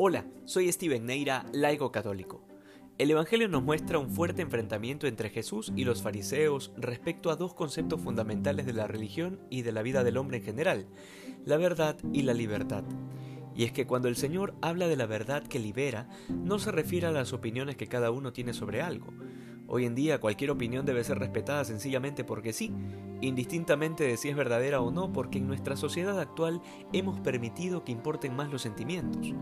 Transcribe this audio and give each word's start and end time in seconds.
Hola, 0.00 0.24
soy 0.44 0.70
Steven 0.70 1.06
Neira, 1.06 1.44
laico 1.52 1.90
católico. 1.90 2.46
El 2.98 3.10
Evangelio 3.10 3.48
nos 3.48 3.64
muestra 3.64 3.98
un 3.98 4.10
fuerte 4.10 4.42
enfrentamiento 4.42 5.08
entre 5.08 5.28
Jesús 5.28 5.72
y 5.74 5.82
los 5.82 6.02
fariseos 6.02 6.70
respecto 6.76 7.32
a 7.32 7.34
dos 7.34 7.52
conceptos 7.52 8.00
fundamentales 8.00 8.64
de 8.64 8.74
la 8.74 8.86
religión 8.86 9.40
y 9.50 9.62
de 9.62 9.72
la 9.72 9.82
vida 9.82 10.04
del 10.04 10.16
hombre 10.16 10.36
en 10.36 10.44
general, 10.44 10.86
la 11.44 11.56
verdad 11.56 11.96
y 12.12 12.22
la 12.22 12.32
libertad. 12.32 12.84
Y 13.56 13.64
es 13.64 13.72
que 13.72 13.88
cuando 13.88 14.06
el 14.06 14.14
Señor 14.14 14.54
habla 14.62 14.86
de 14.86 14.94
la 14.94 15.06
verdad 15.06 15.42
que 15.42 15.58
libera, 15.58 16.08
no 16.28 16.60
se 16.60 16.70
refiere 16.70 17.08
a 17.08 17.10
las 17.10 17.32
opiniones 17.32 17.74
que 17.74 17.88
cada 17.88 18.12
uno 18.12 18.32
tiene 18.32 18.52
sobre 18.52 18.82
algo, 18.82 19.12
Hoy 19.70 19.84
en 19.84 19.94
día 19.94 20.18
cualquier 20.18 20.50
opinión 20.50 20.86
debe 20.86 21.04
ser 21.04 21.18
respetada 21.18 21.62
sencillamente 21.62 22.24
porque 22.24 22.54
sí, 22.54 22.72
indistintamente 23.20 24.02
de 24.04 24.16
si 24.16 24.30
es 24.30 24.36
verdadera 24.36 24.80
o 24.80 24.90
no, 24.90 25.12
porque 25.12 25.36
en 25.36 25.46
nuestra 25.46 25.76
sociedad 25.76 26.18
actual 26.18 26.62
hemos 26.94 27.20
permitido 27.20 27.84
que 27.84 27.92
importen 27.92 28.34
más 28.34 28.50
los 28.50 28.62
sentimientos. 28.62 29.34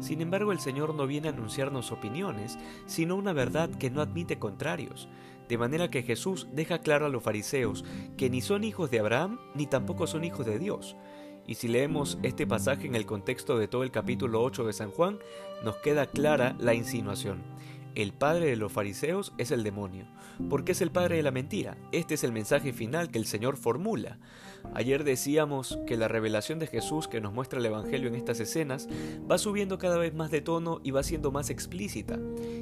Sin 0.00 0.20
embargo, 0.20 0.52
el 0.52 0.60
Señor 0.60 0.94
no 0.94 1.06
viene 1.06 1.28
a 1.28 1.32
anunciarnos 1.32 1.92
opiniones, 1.92 2.58
sino 2.84 3.16
una 3.16 3.32
verdad 3.32 3.70
que 3.70 3.88
no 3.90 4.02
admite 4.02 4.38
contrarios, 4.38 5.08
de 5.48 5.56
manera 5.56 5.90
que 5.90 6.02
Jesús 6.02 6.46
deja 6.52 6.80
claro 6.80 7.06
a 7.06 7.08
los 7.08 7.22
fariseos 7.22 7.82
que 8.18 8.28
ni 8.28 8.42
son 8.42 8.64
hijos 8.64 8.90
de 8.90 9.00
Abraham 9.00 9.38
ni 9.54 9.66
tampoco 9.66 10.06
son 10.06 10.24
hijos 10.24 10.44
de 10.44 10.58
Dios. 10.58 10.94
Y 11.46 11.54
si 11.54 11.68
leemos 11.68 12.18
este 12.22 12.46
pasaje 12.46 12.86
en 12.86 12.94
el 12.94 13.06
contexto 13.06 13.58
de 13.58 13.66
todo 13.66 13.82
el 13.82 13.90
capítulo 13.90 14.42
8 14.42 14.66
de 14.66 14.72
San 14.74 14.90
Juan, 14.90 15.18
nos 15.64 15.76
queda 15.78 16.04
clara 16.04 16.54
la 16.60 16.74
insinuación. 16.74 17.42
El 17.96 18.12
padre 18.12 18.46
de 18.46 18.56
los 18.56 18.70
fariseos 18.70 19.32
es 19.36 19.50
el 19.50 19.64
demonio, 19.64 20.06
porque 20.48 20.72
es 20.72 20.80
el 20.80 20.92
padre 20.92 21.16
de 21.16 21.24
la 21.24 21.32
mentira. 21.32 21.76
Este 21.90 22.14
es 22.14 22.22
el 22.22 22.30
mensaje 22.30 22.72
final 22.72 23.10
que 23.10 23.18
el 23.18 23.26
Señor 23.26 23.56
formula. 23.56 24.18
Ayer 24.74 25.02
decíamos 25.02 25.76
que 25.88 25.96
la 25.96 26.06
revelación 26.06 26.60
de 26.60 26.68
Jesús 26.68 27.08
que 27.08 27.20
nos 27.20 27.32
muestra 27.32 27.58
el 27.58 27.66
Evangelio 27.66 28.08
en 28.08 28.14
estas 28.14 28.38
escenas 28.38 28.88
va 29.28 29.38
subiendo 29.38 29.78
cada 29.78 29.98
vez 29.98 30.14
más 30.14 30.30
de 30.30 30.40
tono 30.40 30.80
y 30.84 30.92
va 30.92 31.02
siendo 31.02 31.32
más 31.32 31.50
explícita. 31.50 32.18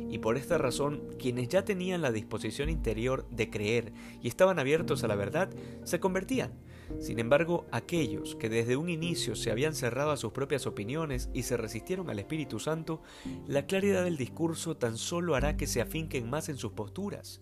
Y 0.08 0.18
por 0.18 0.38
esta 0.38 0.56
razón, 0.56 1.02
quienes 1.18 1.48
ya 1.48 1.62
tenían 1.62 2.00
la 2.00 2.12
disposición 2.12 2.70
interior 2.70 3.28
de 3.30 3.50
creer 3.50 3.92
y 4.22 4.28
estaban 4.28 4.58
abiertos 4.58 5.04
a 5.04 5.08
la 5.08 5.14
verdad, 5.14 5.50
se 5.84 6.00
convertían. 6.00 6.52
Sin 7.00 7.18
embargo, 7.18 7.66
aquellos 7.70 8.34
que 8.36 8.48
desde 8.48 8.76
un 8.76 8.88
inicio 8.88 9.36
se 9.36 9.50
habían 9.50 9.74
cerrado 9.74 10.10
a 10.10 10.16
sus 10.16 10.32
propias 10.32 10.66
opiniones 10.66 11.30
y 11.32 11.42
se 11.42 11.56
resistieron 11.56 12.10
al 12.10 12.18
Espíritu 12.18 12.58
Santo, 12.58 13.02
la 13.46 13.66
claridad 13.66 14.04
del 14.04 14.16
discurso 14.16 14.76
tan 14.76 14.96
solo 14.96 15.34
hará 15.34 15.56
que 15.56 15.66
se 15.66 15.80
afinquen 15.80 16.28
más 16.28 16.48
en 16.48 16.56
sus 16.56 16.72
posturas, 16.72 17.40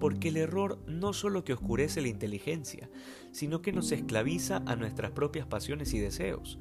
porque 0.00 0.28
el 0.28 0.36
error 0.36 0.78
no 0.86 1.12
solo 1.12 1.44
que 1.44 1.52
oscurece 1.52 2.00
la 2.00 2.08
inteligencia, 2.08 2.88
sino 3.32 3.60
que 3.60 3.72
nos 3.72 3.92
esclaviza 3.92 4.62
a 4.66 4.76
nuestras 4.76 5.10
propias 5.10 5.46
pasiones 5.46 5.92
y 5.92 5.98
deseos. 5.98 6.58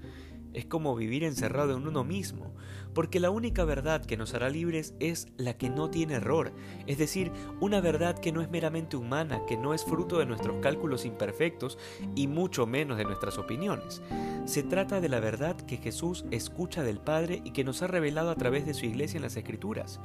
Es 0.55 0.65
como 0.65 0.95
vivir 0.95 1.25
encerrado 1.25 1.75
en 1.75 1.85
uno 1.85 2.05
mismo, 2.05 2.53
porque 2.93 3.19
la 3.19 3.29
única 3.29 3.65
verdad 3.65 4.05
que 4.05 4.15
nos 4.15 4.33
hará 4.33 4.49
libres 4.49 4.95
es 5.01 5.27
la 5.35 5.57
que 5.57 5.69
no 5.69 5.89
tiene 5.89 6.13
error, 6.13 6.53
es 6.87 6.97
decir, 6.97 7.29
una 7.59 7.81
verdad 7.81 8.17
que 8.17 8.31
no 8.31 8.41
es 8.41 8.49
meramente 8.49 8.95
humana, 8.95 9.41
que 9.47 9.57
no 9.57 9.73
es 9.73 9.83
fruto 9.83 10.17
de 10.17 10.25
nuestros 10.25 10.61
cálculos 10.61 11.03
imperfectos 11.03 11.77
y 12.15 12.27
mucho 12.27 12.65
menos 12.65 12.97
de 12.97 13.03
nuestras 13.03 13.37
opiniones. 13.37 14.01
Se 14.45 14.63
trata 14.63 15.01
de 15.01 15.09
la 15.09 15.19
verdad 15.19 15.57
que 15.57 15.75
Jesús 15.75 16.23
escucha 16.31 16.83
del 16.83 16.99
Padre 16.99 17.41
y 17.43 17.51
que 17.51 17.65
nos 17.65 17.81
ha 17.81 17.87
revelado 17.87 18.29
a 18.29 18.35
través 18.35 18.65
de 18.65 18.73
su 18.73 18.85
iglesia 18.85 19.17
en 19.17 19.23
las 19.23 19.35
Escrituras. 19.35 19.99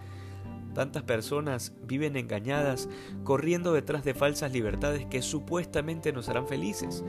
Tantas 0.74 1.02
personas 1.02 1.72
viven 1.82 2.16
engañadas, 2.16 2.88
corriendo 3.24 3.72
detrás 3.72 4.04
de 4.04 4.14
falsas 4.14 4.52
libertades 4.52 5.06
que 5.06 5.22
supuestamente 5.22 6.12
nos 6.12 6.28
harán 6.28 6.46
felices. 6.46 7.04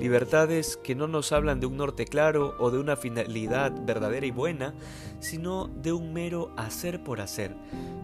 Libertades 0.00 0.76
que 0.76 0.94
no 0.94 1.08
nos 1.08 1.32
hablan 1.32 1.60
de 1.60 1.66
un 1.66 1.76
norte 1.76 2.06
claro 2.06 2.56
o 2.58 2.70
de 2.70 2.78
una 2.78 2.96
finalidad 2.96 3.72
verdadera 3.84 4.26
y 4.26 4.30
buena, 4.30 4.74
sino 5.20 5.68
de 5.68 5.92
un 5.92 6.12
mero 6.12 6.52
hacer 6.56 7.04
por 7.04 7.20
hacer, 7.20 7.54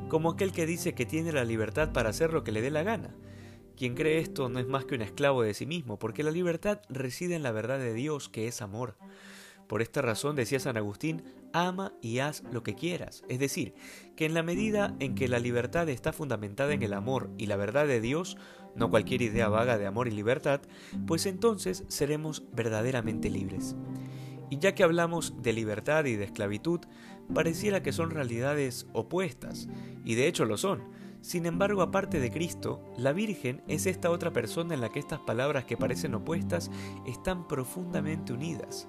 como 0.09 0.31
aquel 0.31 0.53
que 0.53 0.67
dice 0.67 0.95
que 0.95 1.07
tiene 1.07 1.33
la 1.33 1.45
libertad 1.45 1.93
para 1.93 2.11
hacer 2.11 2.33
lo 2.33 2.45
que 2.45 2.53
le 2.53 2.61
dé 2.61 2.71
la 2.71 2.83
gana. 2.83 3.15
Quien 3.79 3.95
cree 3.95 4.19
esto 4.19 4.49
no 4.49 4.59
es 4.59 4.67
más 4.67 4.85
que 4.85 4.97
un 4.97 5.03
esclavo 5.03 5.43
de 5.43 5.55
sí 5.55 5.65
mismo, 5.65 6.01
porque 6.01 6.25
la 6.25 6.33
libertad 6.33 6.81
reside 6.89 7.37
en 7.37 7.45
la 7.45 7.53
verdad 7.53 7.79
de 7.79 7.95
Dios, 7.95 8.29
que 8.29 8.49
es 8.49 8.61
amor. 8.61 8.97
Por 9.69 9.83
esta 9.83 10.01
razón, 10.01 10.35
decía 10.35 10.59
San 10.59 10.79
Agustín, 10.79 11.23
ama 11.53 11.93
y 12.01 12.19
haz 12.21 12.43
lo 12.51 12.63
que 12.63 12.75
quieras. 12.75 13.23
Es 13.29 13.39
decir, 13.39 13.75
que 14.17 14.25
en 14.25 14.33
la 14.35 14.43
medida 14.43 14.97
en 14.99 15.15
que 15.15 15.29
la 15.29 15.39
libertad 15.39 15.89
está 15.91 16.13
fundamentada 16.13 16.73
en 16.73 16.83
el 16.83 16.95
amor 16.95 17.31
y 17.37 17.47
la 17.47 17.57
verdad 17.57 17.87
de 17.87 18.01
Dios, 18.01 18.39
no 18.75 18.91
cualquier 18.91 19.21
idea 19.21 19.49
vaga 19.49 19.77
de 19.77 19.87
amor 19.87 20.09
y 20.09 20.13
libertad, 20.13 20.63
pues 21.07 21.27
entonces 21.27 21.85
seremos 21.89 22.45
verdaderamente 22.53 23.29
libres. 23.29 23.77
Y 24.51 24.59
ya 24.59 24.75
que 24.75 24.85
hablamos 24.85 25.35
de 25.43 25.53
libertad 25.53 26.07
y 26.07 26.17
de 26.17 26.25
esclavitud, 26.25 26.81
pareciera 27.35 27.83
que 27.83 27.93
son 27.93 28.11
realidades 28.11 28.87
opuestas, 28.95 29.69
y 30.03 30.15
de 30.15 30.29
hecho 30.29 30.47
lo 30.47 30.57
son. 30.57 30.97
Sin 31.21 31.45
embargo, 31.45 31.83
aparte 31.83 32.21
de 32.21 32.31
Cristo, 32.31 32.83
la 32.97 33.13
Virgen 33.13 33.63
es 33.69 33.85
esta 33.85 34.11
otra 34.11 34.33
persona 34.33 34.73
en 34.73 34.81
la 34.81 34.89
que 34.89 35.01
estas 35.01 35.19
palabras 35.19 35.65
que 35.65 35.77
parecen 35.77 36.15
opuestas 36.15 36.71
están 37.07 37.47
profundamente 37.49 38.33
unidas 38.33 38.89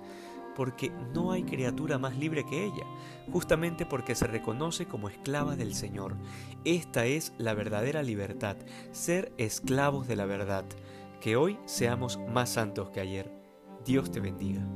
porque 0.60 0.92
no 1.14 1.32
hay 1.32 1.44
criatura 1.44 1.98
más 1.98 2.18
libre 2.18 2.46
que 2.46 2.66
ella, 2.66 2.84
justamente 3.32 3.86
porque 3.86 4.14
se 4.14 4.28
reconoce 4.28 4.88
como 4.88 5.08
esclava 5.08 5.56
del 5.56 5.74
Señor. 5.74 6.18
Esta 6.66 7.06
es 7.06 7.32
la 7.38 7.54
verdadera 7.54 8.04
libertad, 8.04 8.58
ser 8.92 9.32
esclavos 9.38 10.10
de 10.10 10.18
la 10.18 10.26
verdad. 10.26 10.66
Que 11.22 11.38
hoy 11.38 11.58
seamos 11.64 12.20
más 12.34 12.50
santos 12.50 12.90
que 12.90 13.00
ayer. 13.00 13.32
Dios 13.86 14.12
te 14.12 14.20
bendiga. 14.20 14.68